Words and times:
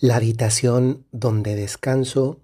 la 0.00 0.16
habitación 0.16 1.06
donde 1.12 1.54
descanso, 1.54 2.40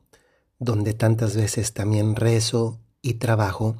donde 0.59 0.93
tantas 0.93 1.37
veces 1.37 1.73
también 1.73 2.15
rezo 2.15 2.79
y 3.01 3.15
trabajo, 3.15 3.77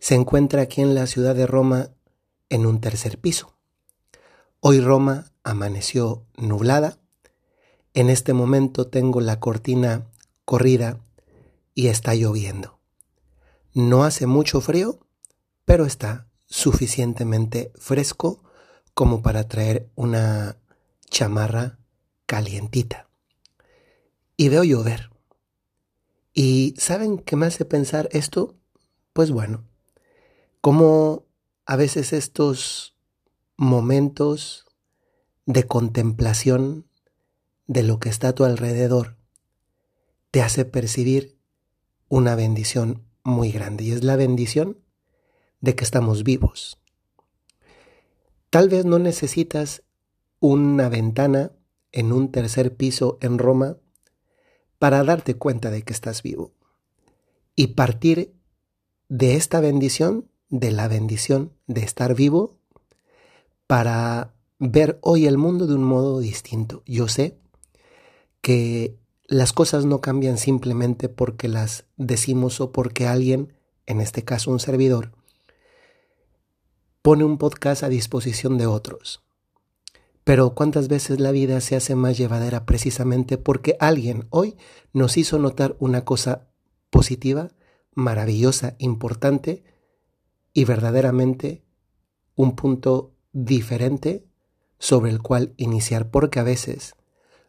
se 0.00 0.16
encuentra 0.16 0.62
aquí 0.62 0.82
en 0.82 0.96
la 0.96 1.06
ciudad 1.06 1.36
de 1.36 1.46
Roma 1.46 1.90
en 2.48 2.66
un 2.66 2.80
tercer 2.80 3.18
piso. 3.18 3.54
Hoy 4.58 4.80
Roma 4.80 5.32
amaneció 5.44 6.26
nublada. 6.36 6.98
En 7.94 8.10
este 8.10 8.32
momento 8.32 8.88
tengo 8.88 9.20
la 9.20 9.38
cortina 9.38 10.10
corrida 10.44 10.98
y 11.74 11.86
está 11.86 12.14
lloviendo. 12.14 12.80
No 13.72 14.02
hace 14.02 14.26
mucho 14.26 14.60
frío, 14.60 14.98
pero 15.64 15.86
está 15.86 16.26
suficientemente 16.46 17.72
fresco 17.76 18.42
como 18.94 19.22
para 19.22 19.46
traer 19.46 19.90
una 19.94 20.56
chamarra 21.08 21.78
calientita. 22.26 23.08
Y 24.36 24.48
veo 24.48 24.64
llover. 24.64 25.10
¿Y 26.34 26.74
saben 26.76 27.18
qué 27.18 27.36
me 27.36 27.46
hace 27.46 27.64
pensar 27.64 28.08
esto? 28.12 28.54
Pues 29.12 29.30
bueno, 29.30 29.64
como 30.60 31.24
a 31.64 31.76
veces 31.76 32.12
estos 32.12 32.94
momentos 33.56 34.66
de 35.46 35.64
contemplación 35.64 36.86
de 37.66 37.82
lo 37.82 37.98
que 37.98 38.10
está 38.10 38.28
a 38.28 38.34
tu 38.34 38.44
alrededor 38.44 39.16
te 40.30 40.42
hace 40.42 40.64
percibir 40.64 41.38
una 42.08 42.34
bendición 42.34 43.04
muy 43.24 43.50
grande 43.50 43.84
y 43.84 43.92
es 43.92 44.04
la 44.04 44.16
bendición 44.16 44.78
de 45.60 45.74
que 45.74 45.84
estamos 45.84 46.22
vivos. 46.22 46.78
Tal 48.50 48.68
vez 48.68 48.84
no 48.84 48.98
necesitas 48.98 49.82
una 50.38 50.88
ventana 50.88 51.52
en 51.96 52.12
un 52.12 52.30
tercer 52.30 52.76
piso 52.76 53.16
en 53.22 53.38
Roma 53.38 53.78
para 54.78 55.02
darte 55.02 55.34
cuenta 55.34 55.70
de 55.70 55.82
que 55.82 55.94
estás 55.94 56.22
vivo 56.22 56.52
y 57.54 57.68
partir 57.68 58.34
de 59.08 59.34
esta 59.34 59.60
bendición, 59.60 60.28
de 60.50 60.72
la 60.72 60.88
bendición 60.88 61.54
de 61.66 61.80
estar 61.80 62.14
vivo, 62.14 62.58
para 63.66 64.34
ver 64.58 64.98
hoy 65.00 65.26
el 65.26 65.38
mundo 65.38 65.66
de 65.66 65.74
un 65.74 65.84
modo 65.84 66.20
distinto. 66.20 66.82
Yo 66.84 67.08
sé 67.08 67.38
que 68.42 68.98
las 69.24 69.54
cosas 69.54 69.86
no 69.86 70.02
cambian 70.02 70.36
simplemente 70.36 71.08
porque 71.08 71.48
las 71.48 71.86
decimos 71.96 72.60
o 72.60 72.72
porque 72.72 73.06
alguien, 73.06 73.54
en 73.86 74.02
este 74.02 74.22
caso 74.22 74.50
un 74.50 74.60
servidor, 74.60 75.12
pone 77.00 77.24
un 77.24 77.38
podcast 77.38 77.82
a 77.82 77.88
disposición 77.88 78.58
de 78.58 78.66
otros. 78.66 79.25
Pero 80.26 80.56
cuántas 80.56 80.88
veces 80.88 81.20
la 81.20 81.30
vida 81.30 81.60
se 81.60 81.76
hace 81.76 81.94
más 81.94 82.18
llevadera 82.18 82.66
precisamente 82.66 83.38
porque 83.38 83.76
alguien 83.78 84.26
hoy 84.30 84.56
nos 84.92 85.18
hizo 85.18 85.38
notar 85.38 85.76
una 85.78 86.04
cosa 86.04 86.48
positiva, 86.90 87.52
maravillosa, 87.94 88.74
importante 88.78 89.62
y 90.52 90.64
verdaderamente 90.64 91.62
un 92.34 92.56
punto 92.56 93.14
diferente 93.32 94.26
sobre 94.80 95.12
el 95.12 95.22
cual 95.22 95.54
iniciar, 95.58 96.10
porque 96.10 96.40
a 96.40 96.42
veces 96.42 96.96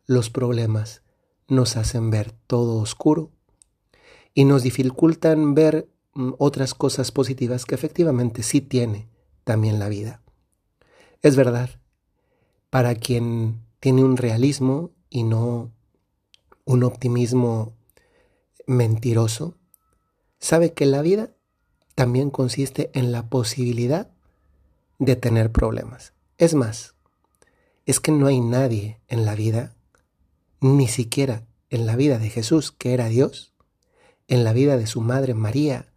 los 0.06 0.30
problemas 0.30 1.02
nos 1.48 1.78
hacen 1.78 2.12
ver 2.12 2.32
todo 2.46 2.76
oscuro 2.78 3.32
y 4.36 4.46
nos 4.46 4.62
dificultan 4.62 5.56
ver 5.56 5.90
mm, 6.14 6.34
otras 6.38 6.76
cosas 6.76 7.12
positivas 7.12 7.66
que 7.66 7.74
efectivamente 7.74 8.44
sí 8.44 8.62
tiene 8.62 9.10
también 9.44 9.80
la 9.80 9.90
vida. 9.90 10.22
Es 11.24 11.36
verdad, 11.36 11.72
para 12.70 12.96
quien 12.96 13.62
tiene 13.80 14.04
un 14.04 14.18
realismo 14.18 14.92
y 15.10 15.24
no 15.24 15.72
un 16.66 16.84
optimismo 16.84 17.78
mentiroso, 18.66 19.58
sabe 20.40 20.74
que 20.74 20.86
la 20.86 21.02
vida 21.02 21.32
también 21.96 22.30
consiste 22.30 22.92
en 22.94 23.12
la 23.12 23.30
posibilidad 23.30 24.12
de 25.00 25.16
tener 25.16 25.52
problemas. 25.52 26.14
Es 26.38 26.54
más, 26.54 26.96
es 27.86 28.00
que 28.00 28.12
no 28.12 28.28
hay 28.28 28.42
nadie 28.42 29.00
en 29.08 29.26
la 29.26 29.34
vida, 29.34 29.76
ni 30.60 30.88
siquiera 30.88 31.48
en 31.70 31.86
la 31.86 31.96
vida 31.96 32.20
de 32.20 32.30
Jesús, 32.30 32.72
que 32.72 32.94
era 32.94 33.08
Dios, 33.08 33.54
en 34.28 34.44
la 34.44 34.54
vida 34.54 34.78
de 34.78 34.88
su 34.88 35.02
madre 35.02 35.34
María, 35.34 35.94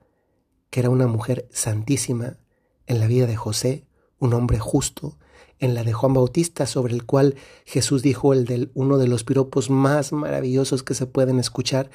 que 0.70 0.80
era 0.80 0.90
una 0.90 1.06
mujer 1.06 1.48
santísima, 1.50 2.38
en 2.86 3.00
la 3.00 3.06
vida 3.06 3.26
de 3.26 3.36
José, 3.36 3.86
un 4.18 4.34
hombre 4.34 4.58
justo, 4.58 5.18
en 5.60 5.74
la 5.74 5.84
de 5.84 5.92
Juan 5.92 6.14
Bautista, 6.14 6.66
sobre 6.66 6.94
el 6.94 7.04
cual 7.04 7.36
Jesús 7.64 8.02
dijo 8.02 8.32
el 8.32 8.44
del 8.46 8.70
uno 8.74 8.98
de 8.98 9.06
los 9.06 9.24
piropos 9.24 9.70
más 9.70 10.12
maravillosos 10.12 10.82
que 10.82 10.94
se 10.94 11.06
pueden 11.06 11.38
escuchar, 11.38 11.90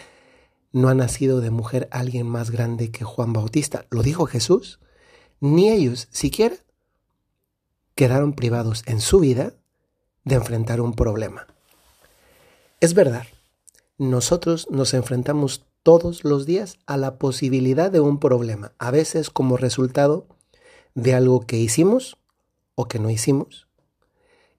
no 0.71 0.89
ha 0.89 0.93
nacido 0.93 1.41
de 1.41 1.51
mujer 1.51 1.87
alguien 1.91 2.27
más 2.27 2.51
grande 2.51 2.91
que 2.91 3.03
Juan 3.03 3.33
Bautista. 3.33 3.85
Lo 3.89 4.03
dijo 4.03 4.25
Jesús. 4.25 4.79
Ni 5.39 5.69
ellos 5.69 6.07
siquiera 6.11 6.55
quedaron 7.95 8.33
privados 8.33 8.83
en 8.85 9.01
su 9.01 9.19
vida 9.19 9.53
de 10.23 10.35
enfrentar 10.35 10.81
un 10.81 10.93
problema. 10.93 11.47
Es 12.81 12.93
verdad, 12.93 13.25
nosotros 13.97 14.67
nos 14.69 14.93
enfrentamos 14.93 15.65
todos 15.81 16.23
los 16.23 16.45
días 16.45 16.77
a 16.87 16.97
la 16.97 17.17
posibilidad 17.17 17.89
de 17.89 18.01
un 18.01 18.19
problema, 18.19 18.73
a 18.77 18.91
veces 18.91 19.29
como 19.29 19.55
resultado 19.55 20.27
de 20.93 21.13
algo 21.13 21.45
que 21.45 21.57
hicimos 21.57 22.17
o 22.75 22.87
que 22.87 22.99
no 22.99 23.09
hicimos, 23.09 23.67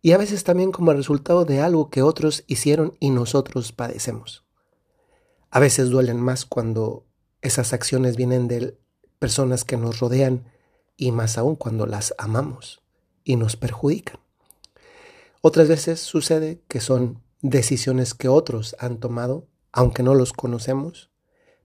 y 0.03 0.12
a 0.12 0.19
veces 0.19 0.44
también 0.44 0.72
como 0.72 0.93
resultado 0.93 1.44
de 1.44 1.60
algo 1.60 1.91
que 1.91 2.03
otros 2.03 2.44
hicieron 2.47 2.97
y 3.00 3.10
nosotros 3.10 3.72
padecemos. 3.72 4.44
A 5.50 5.60
veces 5.60 5.88
duelen 5.88 6.21
más 6.21 6.44
cuando 6.44 7.06
esas 7.43 7.72
acciones 7.72 8.16
vienen 8.16 8.49
de 8.49 8.78
personas 9.19 9.65
que 9.65 9.77
nos 9.77 10.00
rodean 10.00 10.44
y 10.97 11.12
más 11.12 11.38
aún 11.38 11.56
cuando 11.56 11.87
las 11.87 12.15
amamos 12.19 12.82
y 13.25 13.37
nos 13.37 13.56
perjudican. 13.56 14.19
Otras 15.41 15.69
veces 15.69 16.00
sucede 16.00 16.62
que 16.69 16.81
son 16.81 17.22
decisiones 17.43 18.15
que 18.15 18.28
otros 18.28 18.77
han 18.78 18.98
tomado, 18.98 19.47
aunque 19.72 20.03
no 20.03 20.15
los 20.15 20.33
conocemos, 20.33 21.10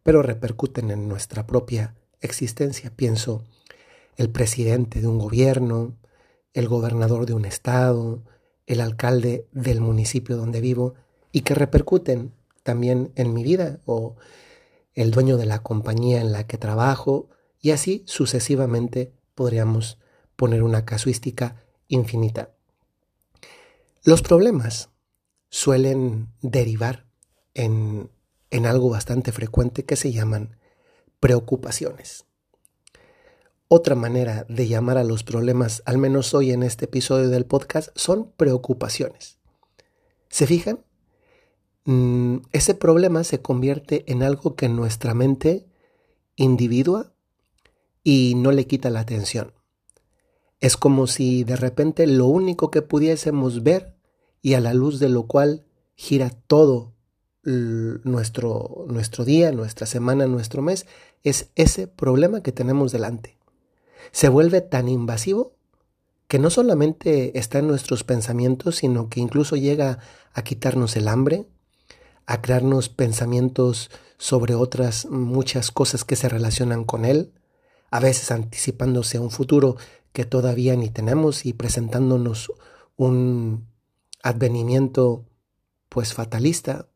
pero 0.03 0.22
repercuten 0.22 0.91
en 0.91 1.07
nuestra 1.07 1.47
propia 1.47 1.95
existencia. 2.22 2.91
Pienso 2.95 3.44
el 4.18 4.29
presidente 4.29 5.01
de 5.01 5.07
un 5.07 5.18
gobierno, 5.18 5.95
el 6.53 6.67
gobernador 6.67 7.25
de 7.25 7.34
un 7.34 7.45
estado, 7.45 8.23
el 8.66 8.81
alcalde 8.81 9.47
del 9.51 9.81
municipio 9.81 10.38
donde 10.38 10.62
vivo 10.62 10.95
y 11.31 11.41
que 11.41 11.56
repercuten 11.56 12.34
también 12.63 13.12
en 13.16 13.34
mi 13.34 13.44
vida 13.44 13.79
o 13.85 14.16
el 14.94 15.12
dueño 15.12 15.38
de 15.38 15.45
la 15.45 15.63
compañía 15.63 16.22
en 16.22 16.31
la 16.31 16.47
que 16.47 16.57
trabajo 16.57 17.29
y 17.59 17.72
así 17.72 18.03
sucesivamente 18.07 19.13
podríamos 19.35 19.97
poner 20.35 20.63
una 20.63 20.85
casuística 20.85 21.63
infinita. 21.88 22.51
Los 24.03 24.22
problemas 24.22 24.89
suelen 25.50 26.29
derivar 26.41 27.06
en, 27.53 28.09
en 28.50 28.66
algo 28.66 28.89
bastante 28.89 29.31
frecuente 29.31 29.85
que 29.85 29.95
se 29.95 30.12
llaman 30.12 30.57
preocupaciones. 31.19 32.25
Otra 33.73 33.95
manera 33.95 34.45
de 34.49 34.67
llamar 34.67 34.97
a 34.97 35.05
los 35.05 35.23
problemas, 35.23 35.81
al 35.85 35.97
menos 35.97 36.33
hoy 36.33 36.51
en 36.51 36.61
este 36.61 36.83
episodio 36.83 37.29
del 37.29 37.45
podcast, 37.45 37.87
son 37.95 38.29
preocupaciones. 38.35 39.37
¿Se 40.27 40.45
fijan? 40.45 40.81
Mm, 41.85 42.39
ese 42.51 42.75
problema 42.75 43.23
se 43.23 43.41
convierte 43.41 44.03
en 44.11 44.23
algo 44.23 44.57
que 44.57 44.67
nuestra 44.67 45.13
mente 45.13 45.69
individua 46.35 47.13
y 48.03 48.33
no 48.35 48.51
le 48.51 48.67
quita 48.67 48.89
la 48.89 48.99
atención. 48.99 49.53
Es 50.59 50.75
como 50.75 51.07
si 51.07 51.45
de 51.45 51.55
repente 51.55 52.07
lo 52.07 52.25
único 52.25 52.71
que 52.71 52.81
pudiésemos 52.81 53.63
ver 53.63 53.95
y 54.41 54.55
a 54.55 54.59
la 54.59 54.73
luz 54.73 54.99
de 54.99 55.07
lo 55.07 55.27
cual 55.27 55.63
gira 55.95 56.29
todo 56.29 56.91
nuestro, 57.44 58.83
nuestro 58.89 59.24
día, 59.24 59.53
nuestra 59.53 59.88
semana, 59.88 60.27
nuestro 60.27 60.62
mes, 60.62 60.88
es 61.24 61.51
ese 61.56 61.88
problema 61.88 62.44
que 62.44 62.51
tenemos 62.51 62.91
delante 62.91 63.39
se 64.12 64.30
vuelve 64.30 64.62
tan 64.62 64.88
invasivo 64.88 65.53
que 66.27 66.39
no 66.39 66.50
solamente 66.50 67.38
está 67.38 67.59
en 67.59 67.68
nuestros 67.68 68.03
pensamientos, 68.03 68.77
sino 68.77 69.09
que 69.09 69.19
incluso 69.19 69.57
llega 69.57 70.00
a 70.33 70.44
quitarnos 70.44 70.95
el 70.95 71.07
hambre, 71.07 71.45
a 72.25 72.42
crearnos 72.42 72.88
pensamientos 72.88 73.92
sobre 74.18 74.56
otras 74.56 75.06
muchas 75.07 75.71
cosas 75.71 76.06
que 76.06 76.15
se 76.15 76.30
relacionan 76.30 76.86
con 76.86 77.03
él, 77.03 77.33
a 77.89 78.00
veces 78.00 78.31
anticipándose 78.31 79.18
a 79.18 79.21
un 79.21 79.31
futuro 79.31 79.75
que 80.13 80.24
todavía 80.24 80.75
ni 80.75 80.89
tenemos 80.89 81.45
y 81.45 81.53
presentándonos 81.53 82.53
un 82.95 83.68
advenimiento 84.24 85.25
pues 85.89 86.13
fatalista, 86.13 86.88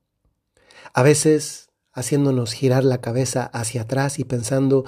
a 0.93 1.03
veces 1.03 1.69
haciéndonos 1.91 2.53
girar 2.53 2.83
la 2.83 3.01
cabeza 3.01 3.45
hacia 3.45 3.81
atrás 3.81 4.19
y 4.19 4.23
pensando 4.23 4.85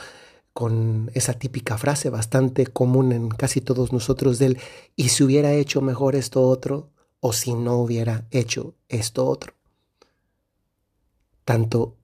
con 0.58 1.12
esa 1.14 1.34
típica 1.34 1.78
frase 1.78 2.10
bastante 2.10 2.66
común 2.66 3.12
en 3.12 3.30
casi 3.30 3.62
todos 3.62 3.94
nosotros 3.94 4.40
del 4.40 4.58
y 4.96 5.10
si 5.10 5.24
hubiera 5.24 5.54
hecho 5.54 5.82
mejor 5.82 6.16
esto 6.16 6.42
otro 6.42 6.90
o 7.20 7.32
si 7.32 7.54
no 7.54 7.76
hubiera 7.76 8.26
hecho 8.32 8.74
esto 8.90 9.28
otro. 9.28 9.54
Tanto 11.46 11.96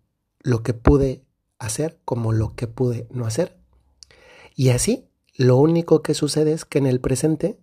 lo 0.42 0.62
que 0.62 0.76
pude 0.76 1.24
hacer 1.58 2.00
como 2.06 2.32
lo 2.32 2.54
que 2.54 2.68
pude 2.68 3.08
no 3.10 3.26
hacer. 3.26 3.58
Y 4.56 4.70
así, 4.70 5.10
lo 5.36 5.58
único 5.58 6.04
que 6.04 6.14
sucede 6.14 6.54
es 6.54 6.64
que 6.64 6.78
en 6.78 6.86
el 6.86 7.02
presente, 7.02 7.60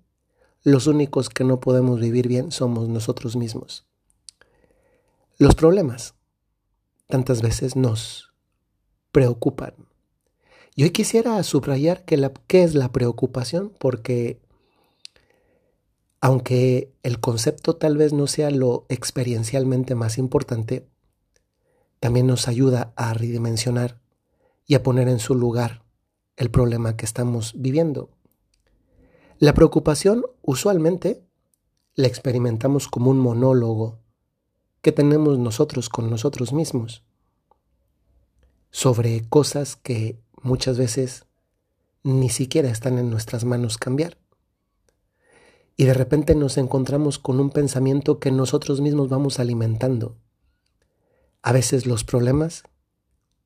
los 0.64 0.88
únicos 0.88 1.28
que 1.28 1.44
no 1.44 1.60
podemos 1.60 2.00
vivir 2.00 2.26
bien 2.26 2.50
somos 2.50 2.88
nosotros 2.88 3.36
mismos. 3.36 3.86
Los 5.38 5.54
problemas 5.54 6.16
tantas 7.06 7.42
veces 7.42 7.76
nos 7.76 8.34
preocupan. 9.12 9.89
Y 10.80 10.84
hoy 10.84 10.92
quisiera 10.92 11.42
subrayar 11.42 12.06
que 12.06 12.32
qué 12.46 12.62
es 12.62 12.74
la 12.74 12.90
preocupación, 12.90 13.70
porque 13.78 14.40
aunque 16.22 16.90
el 17.02 17.20
concepto 17.20 17.76
tal 17.76 17.98
vez 17.98 18.14
no 18.14 18.26
sea 18.26 18.50
lo 18.50 18.86
experiencialmente 18.88 19.94
más 19.94 20.16
importante, 20.16 20.88
también 21.98 22.26
nos 22.26 22.48
ayuda 22.48 22.94
a 22.96 23.12
redimensionar 23.12 24.00
y 24.64 24.74
a 24.74 24.82
poner 24.82 25.08
en 25.08 25.18
su 25.18 25.34
lugar 25.34 25.84
el 26.38 26.50
problema 26.50 26.96
que 26.96 27.04
estamos 27.04 27.52
viviendo. 27.58 28.08
La 29.38 29.52
preocupación 29.52 30.24
usualmente 30.40 31.22
la 31.94 32.06
experimentamos 32.06 32.88
como 32.88 33.10
un 33.10 33.18
monólogo 33.18 33.98
que 34.80 34.92
tenemos 34.92 35.38
nosotros 35.38 35.90
con 35.90 36.08
nosotros 36.08 36.54
mismos 36.54 37.04
sobre 38.70 39.28
cosas 39.28 39.76
que 39.76 40.20
muchas 40.42 40.78
veces 40.78 41.26
ni 42.02 42.30
siquiera 42.30 42.70
están 42.70 42.98
en 42.98 43.10
nuestras 43.10 43.44
manos 43.44 43.78
cambiar. 43.78 44.18
Y 45.76 45.84
de 45.84 45.94
repente 45.94 46.34
nos 46.34 46.58
encontramos 46.58 47.18
con 47.18 47.40
un 47.40 47.50
pensamiento 47.50 48.18
que 48.18 48.30
nosotros 48.30 48.80
mismos 48.80 49.08
vamos 49.08 49.38
alimentando. 49.38 50.16
A 51.42 51.52
veces 51.52 51.86
los 51.86 52.04
problemas, 52.04 52.64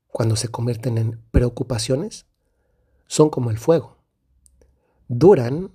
cuando 0.09 0.35
se 0.37 0.49
convierten 0.49 0.99
en 0.99 1.23
preocupaciones, 1.31 2.27
son 3.07 3.31
como 3.31 3.51
el 3.51 3.59
fuego. 3.59 3.99
Duran 5.09 5.71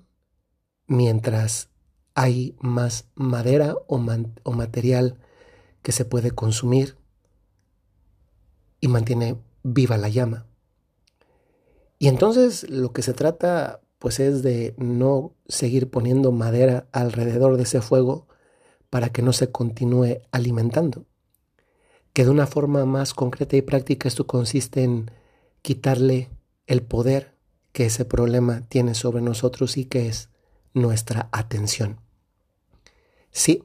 mientras 0.87 1.69
hay 2.15 2.57
más 2.59 3.05
madera 3.15 3.77
o, 3.87 3.97
material 3.97 5.17
que 5.81 5.93
se 5.93 6.03
puede 6.03 6.31
consumir 6.31 6.97
y 8.81 8.87
mantiene 8.87 9.37
viva 9.63 9.97
la 9.97 10.09
llama. 10.09 10.45
Y 11.97 12.07
entonces 12.07 12.69
lo 12.69 12.93
que 12.93 13.01
se 13.01 13.13
trata 13.13 13.81
pues 13.99 14.21
es 14.21 14.41
de 14.41 14.73
no 14.77 15.33
seguir 15.47 15.89
poniendo 15.89 16.31
madera 16.31 16.87
alrededor 16.93 17.57
de 17.57 17.63
ese 17.63 17.81
fuego 17.81 18.27
para 18.89 19.09
que 19.09 19.21
no 19.21 19.33
se 19.33 19.51
continúe 19.51 20.21
alimentando. 20.31 21.05
Que 22.13 22.23
de 22.23 22.31
una 22.31 22.47
forma 22.47 22.85
más 22.85 23.13
concreta 23.13 23.57
y 23.57 23.61
práctica 23.61 24.07
esto 24.07 24.25
consiste 24.25 24.83
en 24.83 25.11
quitarle 25.61 26.29
el 26.65 26.81
poder 26.81 27.35
que 27.73 27.85
ese 27.85 28.05
problema 28.05 28.61
tiene 28.69 28.95
sobre 28.95 29.21
nosotros 29.21 29.77
y 29.77 29.85
que 29.85 30.07
es 30.07 30.29
nuestra 30.73 31.27
atención. 31.31 31.99
Sí, 33.31 33.63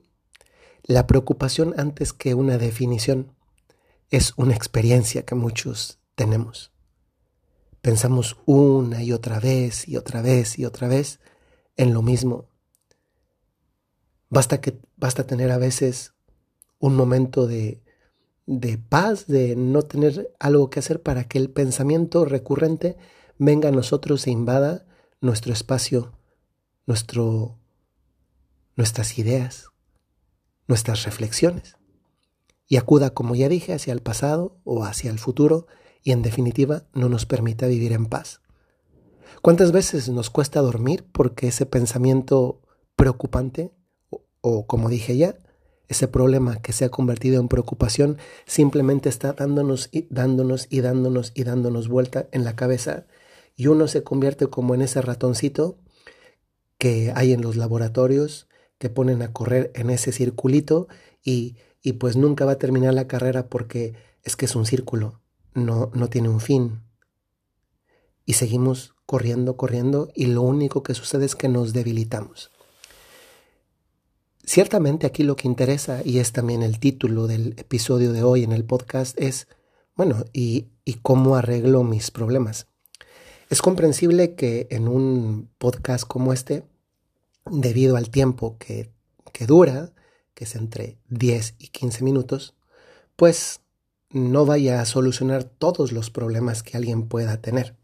la 0.83 1.07
preocupación 1.07 1.75
antes 1.79 2.13
que 2.13 2.35
una 2.35 2.59
definición 2.59 3.33
es 4.17 4.33
una 4.37 4.55
experiencia 4.55 5.25
que 5.25 5.35
muchos 5.35 5.99
tenemos. 6.15 6.73
Pensamos 7.81 8.37
una 8.47 9.03
y 9.03 9.13
otra 9.13 9.41
vez 9.41 9.89
y 9.89 9.97
otra 9.97 10.23
vez 10.23 10.57
y 10.57 10.65
otra 10.65 10.87
vez 10.87 11.19
en 11.77 11.93
lo 11.93 12.01
mismo. 12.01 12.49
Basta, 14.31 14.61
que, 14.61 14.79
basta 14.97 15.27
tener 15.27 15.51
a 15.51 15.59
veces 15.59 16.15
un 16.79 16.95
momento 16.95 17.49
de, 17.49 17.83
de 18.47 18.79
paz, 18.79 19.27
de 19.27 19.57
no 19.57 19.83
tener 19.83 20.33
algo 20.39 20.71
que 20.71 20.79
hacer 20.79 21.03
para 21.03 21.25
que 21.25 21.39
el 21.39 21.51
pensamiento 21.51 22.25
recurrente 22.25 22.97
venga 23.39 23.71
a 23.71 23.73
nosotros 23.73 24.29
e 24.29 24.31
invada 24.31 24.87
nuestro 25.21 25.53
espacio, 25.53 26.13
nuestro, 26.87 27.59
nuestras 28.77 29.19
ideas, 29.19 29.71
nuestras 30.69 31.03
reflexiones 31.03 31.77
y 32.67 32.77
acuda, 32.77 33.11
como 33.11 33.35
ya 33.35 33.49
dije, 33.49 33.75
hacia 33.75 33.93
el 33.93 34.01
pasado 34.01 34.61
o 34.65 34.85
hacia 34.85 35.11
el 35.11 35.19
futuro 35.19 35.67
y 36.03 36.13
en 36.13 36.23
definitiva 36.23 36.85
no 36.95 37.09
nos 37.09 37.27
permita 37.27 37.67
vivir 37.67 37.93
en 37.93 38.07
paz. 38.07 38.41
¿Cuántas 39.43 39.73
veces 39.73 40.09
nos 40.09 40.31
cuesta 40.31 40.61
dormir 40.61 41.05
porque 41.13 41.49
ese 41.49 41.67
pensamiento 41.67 42.63
preocupante 42.97 43.73
o, 44.41 44.67
como 44.67 44.89
dije 44.89 45.17
ya, 45.17 45.37
ese 45.89 46.09
problema 46.09 46.63
que 46.63 46.73
se 46.73 46.87
ha 46.87 46.89
convertido 46.89 47.41
en 47.41 47.49
preocupación 47.49 48.19
simplemente 48.47 49.09
está 49.09 49.33
dándonos 49.33 49.89
y 49.93 50.07
dándonos 50.11 50.67
y 50.71 50.81
dándonos 50.81 51.33
y 51.35 51.45
dándonos 51.45 51.89
vuelta 51.89 52.29
en 52.33 52.45
la 52.45 52.57
cabeza 52.57 53.07
y 53.57 53.67
uno 53.67 53.87
se 53.87 54.03
convierte 54.03 54.47
como 54.47 54.75
en 54.75 54.83
ese 54.83 55.03
ratoncito 55.03 55.79
que 56.79 57.13
hay 57.15 57.33
en 57.33 57.43
los 57.43 57.57
laboratorios 57.57 58.49
que 58.79 58.91
ponen 58.91 59.23
a 59.23 59.33
correr 59.33 59.71
en 59.75 59.91
ese 59.91 60.11
circulito 60.13 60.89
y, 61.23 61.57
y 61.85 61.93
pues 61.93 62.17
nunca 62.17 62.45
va 62.45 62.53
a 62.53 62.59
terminar 62.59 62.95
la 62.95 63.07
carrera 63.07 63.49
porque 63.49 63.95
es 64.25 64.35
que 64.35 64.47
es 64.47 64.57
un 64.57 64.67
círculo 64.67 65.21
no, 65.55 65.91
no 65.95 66.09
tiene 66.09 66.29
un 66.29 66.41
fin. 66.41 66.83
Y 68.27 68.35
seguimos 68.35 68.95
corriendo, 69.07 69.57
corriendo, 69.57 70.11
y 70.15 70.27
lo 70.27 70.43
único 70.43 70.83
que 70.83 70.95
sucede 70.95 71.27
es 71.27 71.37
que 71.37 71.49
nos 71.49 71.73
debilitamos. 71.73 72.51
Ciertamente 74.45 75.07
aquí 75.07 75.23
lo 75.23 75.37
que 75.37 75.49
interesa, 75.49 76.03
y 76.05 76.19
es 76.19 76.33
también 76.33 76.63
el 76.63 76.79
título 76.79 77.27
del 77.27 77.55
episodio 77.57 78.13
de 78.13 78.23
hoy 78.23 78.43
en 78.43 78.53
el 78.53 78.65
podcast, 78.65 79.19
es, 79.19 79.47
bueno, 79.97 80.25
¿y, 80.33 80.69
y 80.85 80.95
cómo 80.95 81.37
arreglo 81.37 81.83
mis 81.83 82.11
problemas? 82.11 82.67
Es 83.51 83.63
comprensible 83.63 84.35
que 84.35 84.67
en 84.71 84.89
un 84.89 85.51
podcast 85.59 86.07
como 86.07 86.33
este, 86.33 86.65
debido 87.51 87.97
al 87.97 88.11
tiempo 88.11 88.57
que, 88.59 88.91
que 89.33 89.47
dura, 89.47 89.93
que 90.35 90.45
es 90.45 90.55
entre 90.55 90.99
10 91.09 91.55
y 91.59 91.69
15 91.69 92.05
minutos, 92.05 92.55
pues 93.17 93.61
no 94.11 94.47
vaya 94.47 94.81
a 94.81 94.87
solucionar 94.87 95.45
todos 95.45 95.93
los 95.93 96.11
problemas 96.11 96.63
que 96.63 96.77
alguien 96.77 97.09
pueda 97.09 97.41
tener, 97.41 97.77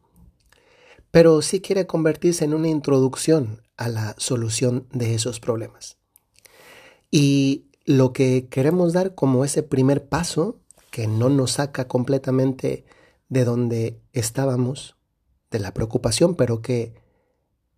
pero 1.10 1.42
sí 1.42 1.60
quiere 1.60 1.86
convertirse 1.86 2.44
en 2.44 2.54
una 2.54 2.68
introducción 2.68 3.62
a 3.76 3.88
la 3.88 4.14
solución 4.18 4.86
de 4.92 5.14
esos 5.14 5.40
problemas. 5.40 5.96
Y 7.10 7.64
lo 7.84 8.12
que 8.12 8.46
queremos 8.48 8.92
dar 8.92 9.14
como 9.14 9.44
ese 9.44 9.62
primer 9.62 10.08
paso, 10.08 10.60
que 10.90 11.06
no 11.06 11.28
nos 11.28 11.52
saca 11.52 11.88
completamente 11.88 12.84
de 13.28 13.44
donde 13.44 14.00
estábamos, 14.12 14.96
de 15.50 15.58
la 15.58 15.74
preocupación, 15.74 16.36
pero 16.36 16.62
que 16.62 16.94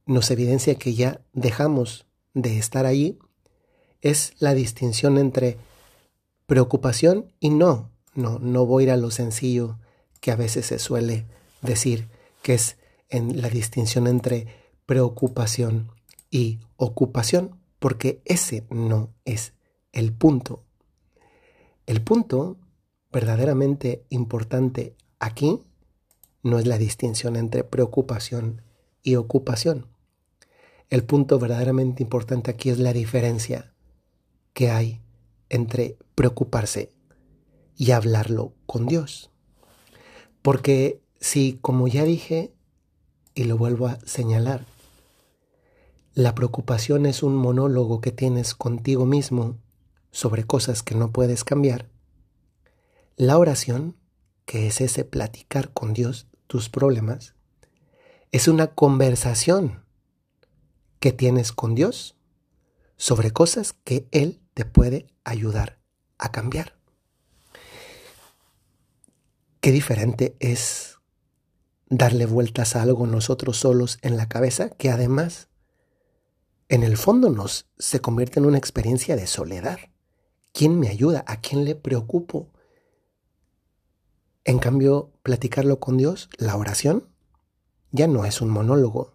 nos 0.04 0.30
evidencia 0.30 0.74
que 0.74 0.94
ya 0.94 1.22
dejamos 1.32 2.06
de 2.34 2.58
estar 2.58 2.84
ahí, 2.84 3.18
es 4.02 4.34
la 4.38 4.52
distinción 4.52 5.16
entre 5.16 5.56
preocupación 6.46 7.32
y 7.40 7.50
no 7.50 7.92
no, 8.14 8.38
no 8.38 8.66
voy 8.66 8.84
a 8.84 8.86
ir 8.86 8.90
a 8.92 8.96
lo 8.96 9.10
sencillo 9.10 9.78
que 10.20 10.30
a 10.30 10.36
veces 10.36 10.66
se 10.66 10.78
suele 10.78 11.26
decir, 11.62 12.08
que 12.42 12.54
es 12.54 12.76
en 13.08 13.40
la 13.40 13.48
distinción 13.48 14.06
entre 14.06 14.46
preocupación 14.86 15.90
y 16.30 16.60
ocupación, 16.76 17.58
porque 17.78 18.22
ese 18.24 18.66
no 18.70 19.14
es 19.24 19.54
el 19.92 20.12
punto. 20.12 20.64
El 21.86 22.02
punto 22.02 22.58
verdaderamente 23.10 24.04
importante 24.08 24.94
aquí 25.18 25.60
no 26.42 26.58
es 26.58 26.66
la 26.66 26.78
distinción 26.78 27.36
entre 27.36 27.64
preocupación 27.64 28.62
y 29.02 29.16
ocupación. 29.16 29.86
El 30.90 31.04
punto 31.04 31.38
verdaderamente 31.38 32.02
importante 32.02 32.50
aquí 32.50 32.70
es 32.70 32.78
la 32.78 32.92
diferencia 32.92 33.71
que 34.52 34.70
hay 34.70 35.00
entre 35.48 35.96
preocuparse 36.14 36.92
y 37.76 37.92
hablarlo 37.92 38.54
con 38.66 38.86
Dios. 38.86 39.30
Porque 40.42 41.00
si, 41.20 41.58
como 41.60 41.88
ya 41.88 42.04
dije, 42.04 42.52
y 43.34 43.44
lo 43.44 43.56
vuelvo 43.56 43.86
a 43.86 43.98
señalar, 44.04 44.66
la 46.14 46.34
preocupación 46.34 47.06
es 47.06 47.22
un 47.22 47.34
monólogo 47.34 48.00
que 48.00 48.12
tienes 48.12 48.54
contigo 48.54 49.06
mismo 49.06 49.58
sobre 50.10 50.44
cosas 50.44 50.82
que 50.82 50.94
no 50.94 51.10
puedes 51.10 51.42
cambiar, 51.42 51.88
la 53.16 53.38
oración, 53.38 53.96
que 54.44 54.66
es 54.66 54.80
ese 54.80 55.04
platicar 55.04 55.72
con 55.72 55.94
Dios 55.94 56.26
tus 56.46 56.68
problemas, 56.68 57.34
es 58.30 58.48
una 58.48 58.74
conversación 58.74 59.84
que 60.98 61.12
tienes 61.12 61.52
con 61.52 61.74
Dios 61.74 62.16
sobre 62.96 63.30
cosas 63.30 63.72
que 63.72 64.06
Él 64.10 64.41
te 64.54 64.64
puede 64.64 65.06
ayudar 65.24 65.78
a 66.18 66.32
cambiar. 66.32 66.76
Qué 69.60 69.70
diferente 69.70 70.36
es 70.40 70.98
darle 71.88 72.26
vueltas 72.26 72.74
a 72.74 72.82
algo 72.82 73.06
nosotros 73.06 73.58
solos 73.58 73.98
en 74.02 74.16
la 74.16 74.28
cabeza, 74.28 74.70
que 74.70 74.90
además 74.90 75.48
en 76.68 76.82
el 76.82 76.96
fondo 76.96 77.28
nos 77.28 77.68
se 77.78 78.00
convierte 78.00 78.40
en 78.40 78.46
una 78.46 78.58
experiencia 78.58 79.14
de 79.14 79.26
soledad. 79.26 79.78
¿Quién 80.52 80.80
me 80.80 80.88
ayuda? 80.88 81.24
¿A 81.26 81.40
quién 81.40 81.64
le 81.64 81.74
preocupo? 81.74 82.50
En 84.44 84.58
cambio, 84.58 85.12
platicarlo 85.22 85.78
con 85.78 85.96
Dios, 85.96 86.28
la 86.38 86.56
oración, 86.56 87.08
ya 87.90 88.06
no 88.06 88.24
es 88.24 88.40
un 88.40 88.48
monólogo. 88.48 89.12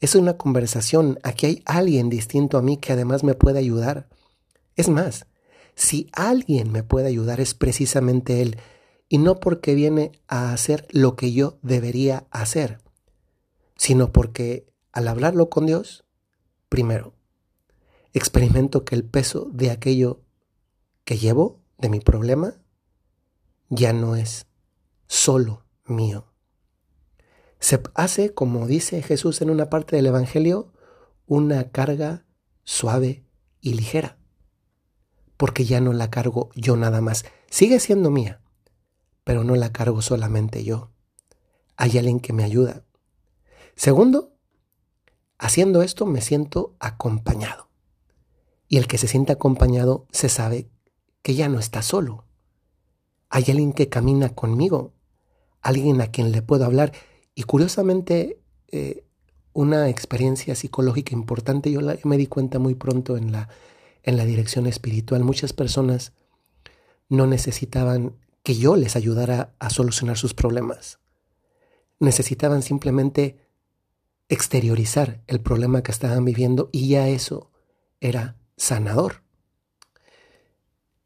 Es 0.00 0.14
una 0.14 0.38
conversación. 0.38 1.18
Aquí 1.24 1.46
hay 1.46 1.62
alguien 1.66 2.08
distinto 2.08 2.56
a 2.56 2.62
mí 2.62 2.76
que 2.76 2.92
además 2.92 3.24
me 3.24 3.34
puede 3.34 3.58
ayudar. 3.58 4.08
Es 4.78 4.88
más, 4.88 5.26
si 5.74 6.08
alguien 6.12 6.70
me 6.70 6.84
puede 6.84 7.08
ayudar 7.08 7.40
es 7.40 7.52
precisamente 7.52 8.42
Él, 8.42 8.58
y 9.08 9.18
no 9.18 9.40
porque 9.40 9.74
viene 9.74 10.12
a 10.28 10.52
hacer 10.52 10.86
lo 10.90 11.16
que 11.16 11.32
yo 11.32 11.58
debería 11.62 12.28
hacer, 12.30 12.78
sino 13.76 14.12
porque 14.12 14.72
al 14.92 15.08
hablarlo 15.08 15.50
con 15.50 15.66
Dios, 15.66 16.04
primero, 16.68 17.12
experimento 18.12 18.84
que 18.84 18.94
el 18.94 19.02
peso 19.02 19.48
de 19.52 19.72
aquello 19.72 20.20
que 21.04 21.18
llevo, 21.18 21.60
de 21.76 21.88
mi 21.88 21.98
problema, 21.98 22.54
ya 23.70 23.92
no 23.92 24.14
es 24.14 24.46
solo 25.08 25.66
mío. 25.86 26.32
Se 27.58 27.82
hace, 27.94 28.32
como 28.32 28.68
dice 28.68 29.02
Jesús 29.02 29.42
en 29.42 29.50
una 29.50 29.70
parte 29.70 29.96
del 29.96 30.06
Evangelio, 30.06 30.72
una 31.26 31.72
carga 31.72 32.26
suave 32.62 33.24
y 33.60 33.74
ligera, 33.74 34.17
porque 35.38 35.64
ya 35.64 35.80
no 35.80 35.94
la 35.94 36.10
cargo 36.10 36.50
yo 36.54 36.76
nada 36.76 37.00
más. 37.00 37.24
Sigue 37.48 37.80
siendo 37.80 38.10
mía, 38.10 38.42
pero 39.24 39.44
no 39.44 39.54
la 39.54 39.72
cargo 39.72 40.02
solamente 40.02 40.64
yo. 40.64 40.90
Hay 41.76 41.96
alguien 41.96 42.20
que 42.20 42.34
me 42.34 42.44
ayuda. 42.44 42.84
Segundo, 43.76 44.34
haciendo 45.38 45.82
esto 45.82 46.04
me 46.04 46.20
siento 46.20 46.74
acompañado. 46.80 47.70
Y 48.68 48.76
el 48.76 48.88
que 48.88 48.98
se 48.98 49.06
siente 49.06 49.32
acompañado 49.32 50.06
se 50.10 50.28
sabe 50.28 50.68
que 51.22 51.36
ya 51.36 51.48
no 51.48 51.60
está 51.60 51.82
solo. 51.82 52.24
Hay 53.30 53.44
alguien 53.48 53.72
que 53.72 53.88
camina 53.88 54.30
conmigo, 54.30 54.92
alguien 55.62 56.00
a 56.00 56.08
quien 56.08 56.32
le 56.32 56.42
puedo 56.42 56.64
hablar. 56.64 56.92
Y 57.36 57.44
curiosamente, 57.44 58.40
eh, 58.72 59.04
una 59.52 59.88
experiencia 59.88 60.56
psicológica 60.56 61.14
importante, 61.14 61.70
yo, 61.70 61.80
me 62.02 62.16
di 62.16 62.26
cuenta 62.26 62.58
muy 62.58 62.74
pronto 62.74 63.16
en 63.16 63.30
la, 63.30 63.48
en 64.08 64.16
la 64.16 64.24
dirección 64.24 64.66
espiritual. 64.66 65.22
Muchas 65.22 65.52
personas 65.52 66.12
no 67.10 67.26
necesitaban 67.26 68.16
que 68.42 68.56
yo 68.56 68.74
les 68.74 68.96
ayudara 68.96 69.54
a 69.58 69.68
solucionar 69.68 70.16
sus 70.16 70.32
problemas. 70.32 70.98
Necesitaban 72.00 72.62
simplemente 72.62 73.36
exteriorizar 74.30 75.20
el 75.26 75.42
problema 75.42 75.82
que 75.82 75.92
estaban 75.92 76.24
viviendo 76.24 76.70
y 76.72 76.88
ya 76.88 77.06
eso 77.08 77.50
era 78.00 78.38
sanador. 78.56 79.20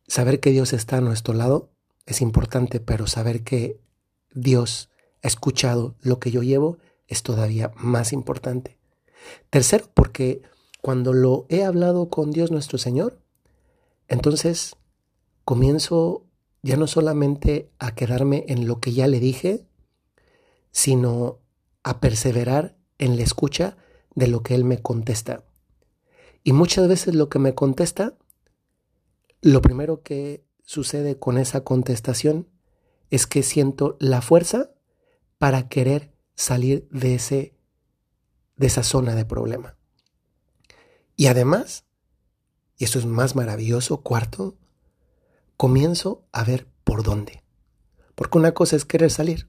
Saber 0.06 0.38
que 0.38 0.52
Dios 0.52 0.72
está 0.72 0.98
a 0.98 1.00
nuestro 1.00 1.34
lado 1.34 1.70
es 2.06 2.20
importante, 2.20 2.78
pero 2.78 3.08
saber 3.08 3.42
que 3.42 3.80
Dios 4.32 4.90
ha 5.24 5.26
escuchado 5.26 5.96
lo 6.02 6.20
que 6.20 6.30
yo 6.30 6.44
llevo 6.44 6.78
es 7.08 7.24
todavía 7.24 7.72
más 7.74 8.12
importante. 8.12 8.78
Tercero, 9.50 9.90
porque 9.92 10.42
cuando 10.82 11.12
lo 11.12 11.46
he 11.48 11.64
hablado 11.64 12.10
con 12.10 12.32
Dios 12.32 12.50
nuestro 12.50 12.76
Señor, 12.76 13.20
entonces 14.08 14.76
comienzo 15.44 16.26
ya 16.60 16.76
no 16.76 16.86
solamente 16.86 17.70
a 17.78 17.94
quedarme 17.94 18.44
en 18.48 18.66
lo 18.66 18.80
que 18.80 18.92
ya 18.92 19.06
le 19.06 19.20
dije, 19.20 19.64
sino 20.72 21.38
a 21.84 22.00
perseverar 22.00 22.76
en 22.98 23.16
la 23.16 23.22
escucha 23.22 23.76
de 24.14 24.26
lo 24.26 24.42
que 24.42 24.54
Él 24.56 24.64
me 24.64 24.82
contesta. 24.82 25.44
Y 26.42 26.52
muchas 26.52 26.88
veces 26.88 27.14
lo 27.14 27.28
que 27.28 27.38
me 27.38 27.54
contesta, 27.54 28.18
lo 29.40 29.62
primero 29.62 30.02
que 30.02 30.44
sucede 30.64 31.16
con 31.16 31.38
esa 31.38 31.62
contestación 31.62 32.48
es 33.10 33.28
que 33.28 33.44
siento 33.44 33.96
la 34.00 34.20
fuerza 34.20 34.72
para 35.38 35.68
querer 35.68 36.12
salir 36.34 36.88
de, 36.90 37.14
ese, 37.14 37.54
de 38.56 38.66
esa 38.66 38.82
zona 38.82 39.14
de 39.14 39.24
problema. 39.24 39.76
Y 41.16 41.26
además, 41.26 41.84
y 42.76 42.84
esto 42.84 42.98
es 42.98 43.06
más 43.06 43.36
maravilloso, 43.36 44.02
cuarto, 44.02 44.56
comienzo 45.56 46.24
a 46.32 46.44
ver 46.44 46.66
por 46.84 47.02
dónde. 47.02 47.42
Porque 48.14 48.38
una 48.38 48.52
cosa 48.52 48.76
es 48.76 48.84
querer 48.84 49.10
salir 49.10 49.48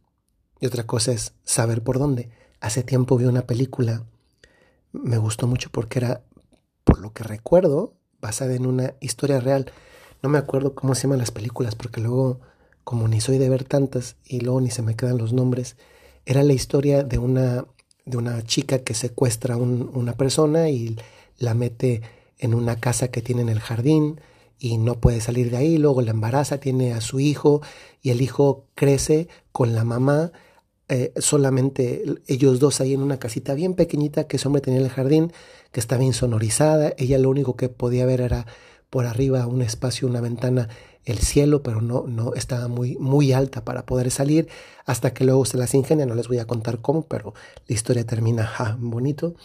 y 0.60 0.66
otra 0.66 0.86
cosa 0.86 1.12
es 1.12 1.34
saber 1.44 1.84
por 1.84 2.00
dónde. 2.00 2.30
Hace 2.60 2.84
tiempo 2.84 3.18
vi 3.18 3.26
una 3.26 3.46
película, 3.46 4.06
me 4.92 5.18
gustó 5.18 5.48
mucho 5.48 5.70
porque 5.72 6.00
era, 6.00 6.24
por 6.84 7.00
lo 7.00 7.14
que 7.14 7.24
recuerdo, 7.24 7.96
basada 8.22 8.54
en 8.54 8.66
una 8.66 8.94
historia 9.00 9.40
real. 9.40 9.72
No 10.22 10.30
me 10.30 10.38
acuerdo 10.38 10.76
cómo 10.76 10.96
se 10.96 11.04
llaman 11.04 11.20
las 11.20 11.32
películas 11.32 11.76
porque 11.76 12.00
luego 12.00 12.40
como 12.84 13.08
ni 13.08 13.22
soy 13.22 13.38
de 13.38 13.50
ver 13.50 13.64
tantas 13.64 14.18
y 14.26 14.42
luego 14.42 14.62
ni 14.62 14.70
se 14.70 14.82
me 14.82 14.96
quedan 14.96 15.18
los 15.18 15.34
nombres, 15.34 15.78
era 16.26 16.44
la 16.44 16.54
historia 16.54 17.04
de 17.04 17.18
una, 17.18 17.66
de 18.06 18.18
una 18.18 18.42
chica 18.44 18.80
que 18.80 18.94
secuestra 18.94 19.56
a 19.56 19.58
una 19.58 20.14
persona 20.14 20.70
y 20.70 20.98
la 21.38 21.54
mete 21.54 22.02
en 22.38 22.54
una 22.54 22.80
casa 22.80 23.10
que 23.10 23.22
tiene 23.22 23.42
en 23.42 23.50
el 23.50 23.60
jardín 23.60 24.20
y 24.60 24.78
no 24.78 25.00
puede 25.00 25.22
salir 25.22 25.52
de 25.52 25.58
ahí, 25.58 25.78
luego 25.78 26.02
la 26.02 26.12
embaraza, 26.12 26.60
tiene 26.60 26.94
a 26.94 27.02
su 27.02 27.20
hijo 27.20 27.62
y 28.02 28.12
el 28.12 28.22
hijo 28.22 28.66
crece 28.76 29.28
con 29.52 29.76
la 29.76 29.84
mamá, 29.84 30.32
eh, 30.90 31.12
solamente 31.18 32.04
ellos 32.28 32.60
dos 32.60 32.82
ahí 32.82 32.94
en 32.94 33.02
una 33.02 33.18
casita 33.18 33.54
bien 33.54 33.74
pequeñita 33.74 34.26
que 34.28 34.38
ese 34.38 34.48
hombre 34.48 34.62
tenía 34.62 34.80
en 34.80 34.86
el 34.86 34.92
jardín, 34.92 35.34
que 35.72 35.80
estaba 35.80 36.04
insonorizada, 36.04 36.94
ella 36.98 37.18
lo 37.18 37.30
único 37.30 37.56
que 37.56 37.70
podía 37.70 38.06
ver 38.06 38.22
era 38.22 38.46
por 38.90 39.06
arriba 39.06 39.48
un 39.48 39.62
espacio, 39.62 40.08
una 40.08 40.22
ventana 40.22 40.70
el 41.06 41.18
cielo, 41.18 41.64
pero 41.64 41.82
no, 41.82 42.06
no 42.08 42.34
estaba 42.34 42.68
muy, 42.68 42.96
muy 42.98 43.34
alta 43.34 43.66
para 43.66 43.86
poder 43.86 44.12
salir, 44.12 44.48
hasta 44.86 45.14
que 45.14 45.26
luego 45.26 45.46
se 45.46 45.58
las 45.58 45.74
ingenia, 45.74 46.06
no 46.06 46.16
les 46.16 46.28
voy 46.28 46.38
a 46.38 46.46
contar 46.46 46.80
cómo, 46.80 47.08
pero 47.08 47.34
la 47.68 47.76
historia 47.76 48.06
termina 48.06 48.78
bonito, 48.80 49.36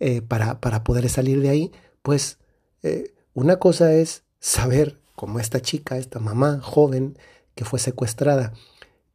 eh, 0.00 0.22
para, 0.22 0.60
para, 0.60 0.82
poder 0.82 1.10
salir 1.10 1.42
de 1.42 1.50
ahí, 1.50 1.72
pues 2.00 2.38
eh, 2.82 3.12
una 3.34 3.58
cosa 3.58 3.92
es 3.92 4.22
saber, 4.38 4.98
como 5.14 5.38
esta 5.40 5.60
chica, 5.60 5.98
esta 5.98 6.18
mamá 6.18 6.60
joven 6.62 7.18
que 7.54 7.66
fue 7.66 7.78
secuestrada, 7.78 8.54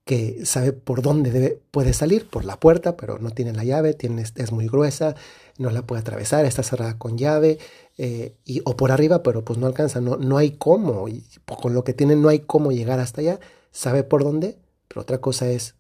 que 0.04 0.46
sabe 0.46 0.74
por 0.74 1.01
dónde 1.01 1.32
debe, 1.32 1.60
puede 1.72 1.92
salir, 1.94 2.30
por 2.30 2.46
la 2.46 2.60
puerta, 2.60 2.96
pero 2.98 3.18
no 3.18 3.32
tiene 3.32 3.51
la 3.51 3.63
llave, 3.63 3.96
tiene, 3.96 4.22
es 4.22 4.51
muy 4.51 4.68
gruesa, 4.68 5.15
no 5.58 5.72
la 5.72 5.88
puede 5.88 6.01
atravesar, 6.01 6.46
está 6.46 6.62
cerrada 6.62 7.00
con 7.00 7.18
llave, 7.18 7.58
eh, 7.98 8.36
y, 8.46 8.62
o 8.63 8.77
por 8.77 8.92
arriba, 8.92 9.24
pero 9.24 9.44
pues 9.44 9.58
no 9.58 9.65
alcanza, 9.65 10.01
no, 10.01 10.18
no 10.18 10.38
hay 10.38 10.51
cómo, 10.51 11.08
con 11.46 11.74
lo 11.74 11.84
que 11.84 11.96
tiene 11.96 12.15
no 12.15 12.30
hay 12.30 12.42
cómo 12.42 12.72
llegar 12.72 13.00
hasta 13.00 13.22
allá, 13.22 13.39
sabe 13.72 14.04
por 14.04 14.24
dónde, 14.24 14.60
pero 14.88 15.01
otra 15.01 15.20
cosa 15.20 15.50
es, 15.50 15.74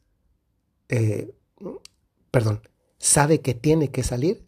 perdón, 2.31 2.61
sabe 2.97 3.41
que 3.41 3.53
tiene 3.53 3.91
que 3.91 4.01
salir, 4.01 4.45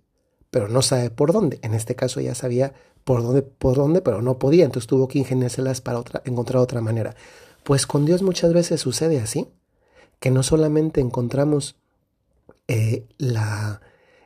pero 0.51 0.67
no 0.67 0.81
sabe 0.81 1.09
por 1.09 1.33
dónde. 1.33 1.59
En 1.61 1.73
este 1.73 1.95
caso 1.95 2.19
ya 2.19 2.35
sabía 2.35 2.73
por 3.03 3.23
dónde, 3.23 3.41
por 3.41 3.75
dónde, 3.75 4.01
pero 4.01 4.21
no 4.21 4.37
podía, 4.37 4.65
entonces 4.65 4.87
tuvo 4.87 5.07
que 5.07 5.19
ingeniárselas 5.19 5.81
para 5.81 5.99
otra, 5.99 6.21
encontrar 6.25 6.61
otra 6.61 6.81
manera. 6.81 7.15
Pues 7.63 7.87
con 7.87 8.05
Dios 8.05 8.21
muchas 8.21 8.53
veces 8.53 8.81
sucede 8.81 9.19
así 9.19 9.47
que 10.19 10.31
no 10.31 10.43
solamente 10.43 11.01
encontramos 11.01 11.75
eh, 12.67 13.05
la, 13.17 13.81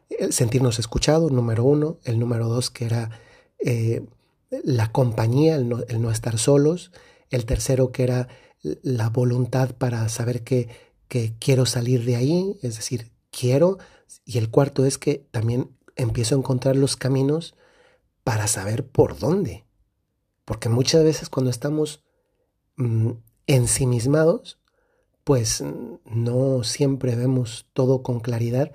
el 0.09 0.33
sentirnos 0.33 0.79
escuchados, 0.79 1.31
número 1.31 1.63
uno, 1.63 1.97
el 2.03 2.19
número 2.19 2.47
dos 2.47 2.69
que 2.69 2.85
era 2.85 3.11
eh, 3.59 4.05
la 4.63 4.91
compañía, 4.91 5.55
el 5.55 5.69
no, 5.69 6.11
estar 6.11 6.37
solos, 6.37 6.91
el 7.29 7.45
tercero 7.45 7.91
que 7.91 8.03
era 8.03 8.27
la 8.61 9.09
voluntad 9.09 9.75
para 9.75 10.07
saber 10.09 10.43
que, 10.43 10.69
que 11.07 11.33
quiero 11.39 11.65
salir 11.65 12.05
de 12.05 12.15
ahí, 12.15 12.57
es 12.61 12.75
decir, 12.75 13.11
quiero, 13.31 13.77
y 14.25 14.37
el 14.37 14.49
cuarto 14.49 14.85
es 14.85 14.97
que 14.97 15.25
también 15.31 15.69
empiezo 16.01 16.35
a 16.35 16.39
encontrar 16.39 16.75
los 16.75 16.95
caminos 16.95 17.55
para 18.23 18.47
saber 18.47 18.87
por 18.87 19.17
dónde. 19.17 19.65
Porque 20.45 20.69
muchas 20.69 21.03
veces 21.03 21.29
cuando 21.29 21.49
estamos 21.49 22.03
mm, 22.77 23.11
ensimismados, 23.47 24.59
pues 25.23 25.63
no 26.05 26.63
siempre 26.63 27.15
vemos 27.15 27.67
todo 27.73 28.03
con 28.03 28.19
claridad 28.19 28.71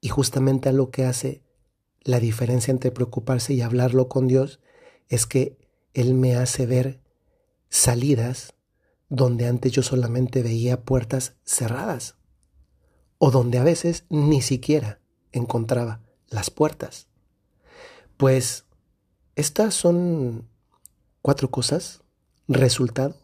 y 0.00 0.08
justamente 0.08 0.68
a 0.68 0.72
lo 0.72 0.90
que 0.90 1.04
hace 1.04 1.42
la 2.02 2.18
diferencia 2.18 2.72
entre 2.72 2.90
preocuparse 2.90 3.54
y 3.54 3.60
hablarlo 3.60 4.08
con 4.08 4.26
Dios 4.26 4.60
es 5.08 5.26
que 5.26 5.58
Él 5.94 6.14
me 6.14 6.34
hace 6.36 6.66
ver 6.66 7.00
salidas 7.68 8.54
donde 9.08 9.46
antes 9.46 9.72
yo 9.72 9.82
solamente 9.82 10.42
veía 10.42 10.82
puertas 10.82 11.36
cerradas 11.44 12.16
o 13.18 13.30
donde 13.30 13.58
a 13.58 13.64
veces 13.64 14.04
ni 14.08 14.42
siquiera 14.42 15.00
encontraba 15.30 16.00
las 16.32 16.50
puertas. 16.50 17.08
Pues 18.16 18.64
estas 19.36 19.74
son 19.74 20.48
cuatro 21.22 21.50
cosas, 21.50 22.02
resultado 22.48 23.16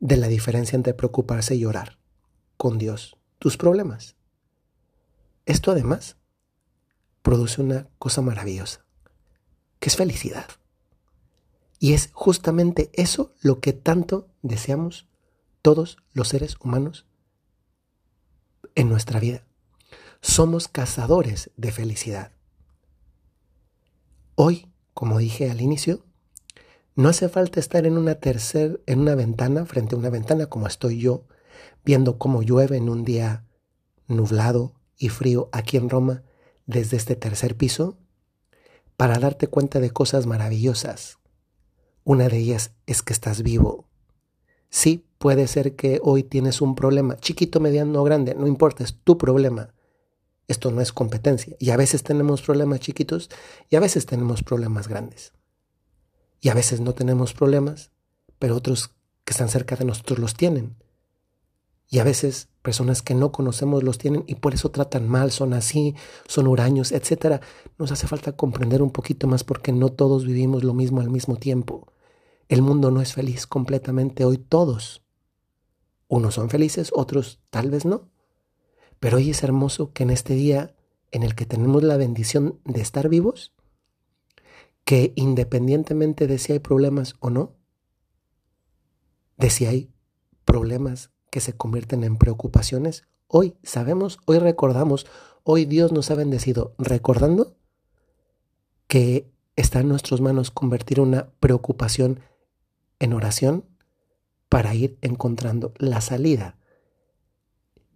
de 0.00 0.16
la 0.16 0.28
diferencia 0.28 0.76
entre 0.76 0.94
preocuparse 0.94 1.54
y 1.54 1.64
orar 1.64 1.98
con 2.56 2.78
Dios 2.78 3.16
tus 3.38 3.56
problemas. 3.56 4.16
Esto 5.46 5.72
además 5.72 6.16
produce 7.22 7.60
una 7.60 7.88
cosa 7.98 8.22
maravillosa. 8.22 8.84
que 9.80 9.88
es 9.88 9.96
felicidad. 9.96 10.46
Y 11.80 11.94
es 11.94 12.10
justamente 12.12 12.88
eso 12.92 13.34
lo 13.40 13.58
que 13.58 13.72
tanto 13.72 14.28
deseamos 14.42 15.08
todos 15.60 15.96
los 16.12 16.28
seres 16.28 16.56
humanos 16.60 17.04
en 18.76 18.88
nuestra 18.88 19.18
vida. 19.18 19.44
Somos 20.24 20.68
cazadores 20.68 21.50
de 21.56 21.72
felicidad. 21.72 22.30
Hoy, 24.36 24.70
como 24.94 25.18
dije 25.18 25.50
al 25.50 25.60
inicio, 25.60 26.06
no 26.94 27.08
hace 27.08 27.28
falta 27.28 27.58
estar 27.58 27.86
en 27.86 27.98
una 27.98 28.14
tercer, 28.14 28.80
en 28.86 29.00
una 29.00 29.16
ventana, 29.16 29.66
frente 29.66 29.96
a 29.96 29.98
una 29.98 30.10
ventana 30.10 30.46
como 30.46 30.68
estoy 30.68 31.00
yo, 31.00 31.26
viendo 31.84 32.18
cómo 32.18 32.42
llueve 32.44 32.76
en 32.76 32.88
un 32.88 33.02
día 33.02 33.44
nublado 34.06 34.74
y 34.96 35.08
frío 35.08 35.48
aquí 35.50 35.76
en 35.76 35.90
Roma 35.90 36.22
desde 36.66 36.98
este 36.98 37.16
tercer 37.16 37.56
piso, 37.56 37.98
para 38.96 39.18
darte 39.18 39.48
cuenta 39.48 39.80
de 39.80 39.90
cosas 39.90 40.26
maravillosas. 40.26 41.18
Una 42.04 42.28
de 42.28 42.38
ellas 42.38 42.70
es 42.86 43.02
que 43.02 43.12
estás 43.12 43.42
vivo. 43.42 43.88
Sí, 44.70 45.04
puede 45.18 45.48
ser 45.48 45.74
que 45.74 45.98
hoy 46.00 46.22
tienes 46.22 46.60
un 46.60 46.76
problema, 46.76 47.16
chiquito, 47.16 47.58
mediano 47.58 48.00
o 48.00 48.04
grande, 48.04 48.36
no 48.36 48.46
importa, 48.46 48.84
es 48.84 48.96
tu 49.02 49.18
problema. 49.18 49.74
Esto 50.52 50.70
no 50.70 50.82
es 50.82 50.92
competencia. 50.92 51.56
Y 51.58 51.70
a 51.70 51.78
veces 51.78 52.02
tenemos 52.02 52.42
problemas 52.42 52.80
chiquitos 52.80 53.30
y 53.70 53.76
a 53.76 53.80
veces 53.80 54.04
tenemos 54.04 54.42
problemas 54.42 54.86
grandes. 54.86 55.32
Y 56.42 56.50
a 56.50 56.54
veces 56.54 56.82
no 56.82 56.92
tenemos 56.92 57.32
problemas, 57.32 57.90
pero 58.38 58.56
otros 58.56 58.90
que 59.24 59.32
están 59.32 59.48
cerca 59.48 59.76
de 59.76 59.86
nosotros 59.86 60.18
los 60.18 60.34
tienen. 60.34 60.76
Y 61.88 62.00
a 62.00 62.04
veces 62.04 62.48
personas 62.60 63.00
que 63.00 63.14
no 63.14 63.32
conocemos 63.32 63.82
los 63.82 63.96
tienen 63.96 64.24
y 64.26 64.34
por 64.34 64.52
eso 64.52 64.70
tratan 64.70 65.08
mal, 65.08 65.30
son 65.30 65.54
así, 65.54 65.94
son 66.28 66.46
huraños, 66.46 66.92
etc. 66.92 67.40
Nos 67.78 67.90
hace 67.90 68.06
falta 68.06 68.32
comprender 68.32 68.82
un 68.82 68.90
poquito 68.90 69.26
más 69.26 69.44
porque 69.44 69.72
no 69.72 69.88
todos 69.88 70.26
vivimos 70.26 70.64
lo 70.64 70.74
mismo 70.74 71.00
al 71.00 71.08
mismo 71.08 71.36
tiempo. 71.36 71.90
El 72.48 72.60
mundo 72.60 72.90
no 72.90 73.00
es 73.00 73.14
feliz 73.14 73.46
completamente 73.46 74.26
hoy 74.26 74.36
todos. 74.36 75.02
Unos 76.08 76.34
son 76.34 76.50
felices, 76.50 76.90
otros 76.94 77.40
tal 77.48 77.70
vez 77.70 77.86
no. 77.86 78.11
Pero 79.02 79.16
hoy 79.16 79.30
es 79.30 79.42
hermoso 79.42 79.92
que 79.92 80.04
en 80.04 80.10
este 80.10 80.34
día 80.34 80.76
en 81.10 81.24
el 81.24 81.34
que 81.34 81.44
tenemos 81.44 81.82
la 81.82 81.96
bendición 81.96 82.60
de 82.64 82.80
estar 82.80 83.08
vivos, 83.08 83.52
que 84.84 85.12
independientemente 85.16 86.28
de 86.28 86.38
si 86.38 86.52
hay 86.52 86.60
problemas 86.60 87.16
o 87.18 87.28
no, 87.28 87.56
de 89.38 89.50
si 89.50 89.66
hay 89.66 89.90
problemas 90.44 91.10
que 91.32 91.40
se 91.40 91.52
convierten 91.52 92.04
en 92.04 92.16
preocupaciones, 92.16 93.02
hoy 93.26 93.56
sabemos, 93.64 94.20
hoy 94.24 94.38
recordamos, 94.38 95.08
hoy 95.42 95.64
Dios 95.64 95.90
nos 95.90 96.12
ha 96.12 96.14
bendecido 96.14 96.76
recordando 96.78 97.56
que 98.86 99.28
está 99.56 99.80
en 99.80 99.88
nuestras 99.88 100.20
manos 100.20 100.52
convertir 100.52 101.00
una 101.00 101.32
preocupación 101.40 102.20
en 103.00 103.14
oración 103.14 103.64
para 104.48 104.76
ir 104.76 104.96
encontrando 105.00 105.74
la 105.78 106.00
salida 106.00 106.56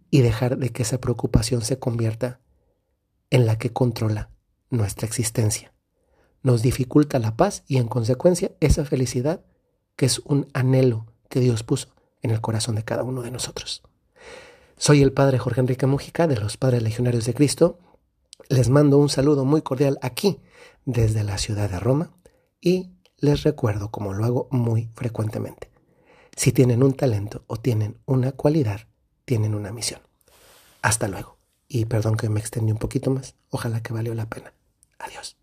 y 0.09 0.21
dejar 0.21 0.57
de 0.57 0.69
que 0.71 0.83
esa 0.83 0.99
preocupación 0.99 1.61
se 1.61 1.79
convierta 1.79 2.39
en 3.29 3.45
la 3.45 3.57
que 3.57 3.73
controla 3.73 4.29
nuestra 4.69 5.07
existencia 5.07 5.73
nos 6.47 6.61
dificulta 6.61 7.19
la 7.19 7.35
paz 7.35 7.63
y 7.67 7.77
en 7.77 7.87
consecuencia 7.87 8.51
esa 8.59 8.85
felicidad 8.85 9.41
que 9.95 10.05
es 10.05 10.19
un 10.19 10.47
anhelo 10.53 11.05
que 11.29 11.39
Dios 11.39 11.63
puso 11.63 11.89
en 12.21 12.31
el 12.31 12.41
corazón 12.41 12.75
de 12.75 12.83
cada 12.83 13.03
uno 13.03 13.21
de 13.21 13.31
nosotros. 13.31 13.83
Soy 14.77 15.01
el 15.01 15.11
Padre 15.11 15.39
Jorge 15.39 15.61
Enrique 15.61 15.85
Mujica 15.85 16.25
de 16.25 16.37
los 16.37 16.55
Padres 16.57 16.83
Legionarios 16.83 17.25
de 17.25 17.33
Cristo. 17.33 17.79
Les 18.47 18.69
mando 18.69 18.97
un 18.97 19.09
saludo 19.09 19.43
muy 19.43 19.61
cordial 19.61 19.99
aquí 20.01 20.39
desde 20.85 21.23
la 21.23 21.37
ciudad 21.37 21.69
de 21.69 21.79
Roma 21.79 22.11
y 22.61 22.91
les 23.17 23.43
recuerdo, 23.43 23.91
como 23.91 24.13
lo 24.13 24.23
hago 24.23 24.47
muy 24.51 24.89
frecuentemente, 24.93 25.71
si 26.35 26.51
tienen 26.51 26.81
un 26.81 26.93
talento 26.93 27.43
o 27.47 27.57
tienen 27.57 27.97
una 28.05 28.31
cualidad, 28.31 28.81
tienen 29.25 29.55
una 29.55 29.73
misión. 29.73 29.99
Hasta 30.81 31.07
luego. 31.07 31.37
Y 31.67 31.85
perdón 31.85 32.15
que 32.15 32.29
me 32.29 32.39
extendí 32.39 32.71
un 32.71 32.77
poquito 32.77 33.11
más, 33.11 33.35
ojalá 33.49 33.81
que 33.81 33.93
valió 33.93 34.13
la 34.13 34.29
pena. 34.29 34.53
Adiós. 34.99 35.37